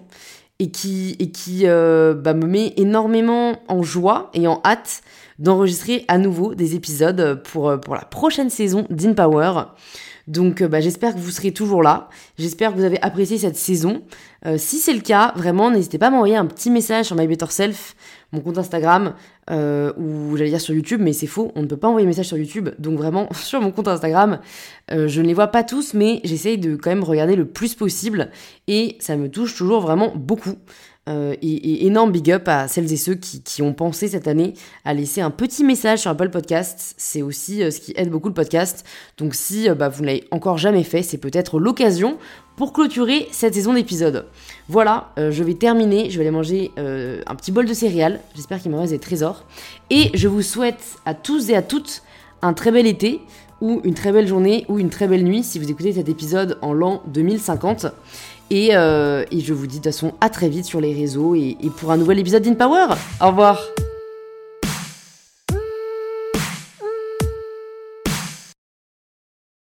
et 0.59 0.71
qui, 0.71 1.15
et 1.19 1.31
qui 1.31 1.67
euh, 1.67 2.13
bah, 2.13 2.33
me 2.33 2.45
met 2.45 2.73
énormément 2.77 3.61
en 3.67 3.83
joie 3.83 4.29
et 4.33 4.47
en 4.47 4.61
hâte 4.63 5.01
d'enregistrer 5.39 6.05
à 6.07 6.17
nouveau 6.17 6.55
des 6.55 6.75
épisodes 6.75 7.41
pour, 7.43 7.79
pour 7.81 7.95
la 7.95 8.05
prochaine 8.05 8.49
saison 8.49 8.85
d'InPower. 8.89 9.63
Donc 10.27 10.61
euh, 10.61 10.67
bah, 10.67 10.79
j'espère 10.79 11.13
que 11.13 11.19
vous 11.19 11.31
serez 11.31 11.51
toujours 11.51 11.83
là. 11.83 12.09
J'espère 12.37 12.71
que 12.71 12.77
vous 12.77 12.83
avez 12.83 13.01
apprécié 13.01 13.37
cette 13.37 13.55
saison. 13.55 14.03
Euh, 14.45 14.57
si 14.57 14.77
c'est 14.77 14.93
le 14.93 15.01
cas, 15.01 15.33
vraiment, 15.35 15.71
n'hésitez 15.71 15.97
pas 15.97 16.07
à 16.07 16.09
m'envoyer 16.09 16.35
un 16.35 16.45
petit 16.45 16.69
message 16.69 17.05
sur 17.05 17.15
My 17.15 17.27
Better 17.27 17.47
Self, 17.49 17.95
mon 18.31 18.41
compte 18.41 18.57
Instagram, 18.57 19.13
euh, 19.49 19.93
ou 19.97 20.35
j'allais 20.37 20.49
dire 20.49 20.61
sur 20.61 20.73
YouTube, 20.73 21.01
mais 21.01 21.13
c'est 21.13 21.27
faux, 21.27 21.51
on 21.55 21.61
ne 21.61 21.67
peut 21.67 21.77
pas 21.77 21.87
envoyer 21.87 22.07
message 22.07 22.27
sur 22.27 22.37
YouTube. 22.37 22.69
Donc 22.79 22.97
vraiment, 22.97 23.27
sur 23.33 23.61
mon 23.61 23.71
compte 23.71 23.87
Instagram, 23.87 24.39
je 24.89 25.21
ne 25.21 25.27
les 25.27 25.33
vois 25.33 25.47
pas 25.47 25.63
tous, 25.63 25.93
mais 25.93 26.19
j'essaye 26.23 26.57
de 26.57 26.75
quand 26.75 26.89
même 26.89 27.03
regarder 27.03 27.35
le 27.35 27.45
plus 27.45 27.75
possible. 27.75 28.29
Et 28.67 28.97
ça 28.99 29.15
me 29.15 29.29
touche 29.29 29.55
toujours 29.55 29.81
vraiment 29.81 30.13
beaucoup. 30.15 30.55
Euh, 31.09 31.35
et, 31.41 31.85
énorme 31.85 32.13
big 32.13 32.31
up 32.31 32.47
à 32.47 32.69
celles 32.69 32.91
et 32.93 32.97
ceux 32.97 33.15
qui, 33.15 33.61
ont 33.61 33.73
pensé 33.73 34.07
cette 34.07 34.27
année 34.27 34.53
à 34.85 34.93
laisser 34.93 35.19
un 35.19 35.31
petit 35.31 35.63
message 35.63 35.99
sur 35.99 36.11
Apple 36.11 36.29
Podcast. 36.29 36.95
C'est 36.97 37.21
aussi 37.21 37.59
ce 37.71 37.79
qui 37.81 37.93
aide 37.97 38.09
beaucoup 38.09 38.29
le 38.29 38.33
podcast. 38.33 38.85
Donc 39.17 39.35
si 39.35 39.69
bah, 39.69 39.89
vous 39.89 40.01
ne 40.01 40.07
l'avez 40.07 40.23
encore 40.31 40.57
jamais 40.57 40.83
fait, 40.83 41.03
c'est 41.03 41.17
peut-être 41.17 41.59
l'occasion 41.59 42.17
pour 42.55 42.71
clôturer 42.71 43.27
cette 43.31 43.53
saison 43.55 43.73
d'épisodes. 43.73 44.27
Voilà, 44.69 45.11
je 45.17 45.43
vais 45.43 45.55
terminer, 45.55 46.09
je 46.09 46.17
vais 46.17 46.23
aller 46.23 46.31
manger 46.31 46.71
un 46.77 47.35
petit 47.35 47.51
bol 47.51 47.65
de 47.65 47.73
céréales, 47.73 48.21
j'espère 48.35 48.61
qu'il 48.61 48.71
me 48.71 48.77
reste 48.77 48.93
des 48.93 48.99
trésors. 48.99 49.45
Et 49.89 50.11
je 50.13 50.27
vous 50.27 50.43
souhaite 50.43 50.83
à 51.05 51.15
tous 51.15 51.49
et 51.49 51.55
à 51.55 51.63
toutes 51.63 52.03
un 52.43 52.53
très 52.53 52.71
bel 52.71 52.85
été 52.85 53.21
ou 53.61 53.79
une 53.85 53.93
très 53.93 54.11
belle 54.11 54.27
journée 54.27 54.65
ou 54.67 54.77
une 54.77 54.89
très 54.89 55.07
belle 55.07 55.23
nuit 55.23 55.41
si 55.41 55.57
vous 55.57 55.71
écoutez 55.71 55.93
cet 55.93 56.09
épisode 56.09 56.57
en 56.61 56.73
l'an 56.73 57.01
2050. 57.07 57.87
Euh, 58.53 59.25
et, 59.31 59.39
je 59.39 59.53
vous 59.53 59.67
dis 59.67 59.79
de 59.79 59.83
toute 59.83 59.91
façon 59.91 60.13
à 60.21 60.29
très 60.29 60.49
vite 60.49 60.65
sur 60.65 60.79
les 60.79 60.93
réseaux 60.93 61.35
et, 61.35 61.57
et 61.61 61.69
pour 61.69 61.91
un 61.91 61.97
nouvel 61.97 62.19
épisode 62.19 62.43
d'InPower. 62.43 62.95
Au 63.21 63.27
revoir 63.27 63.59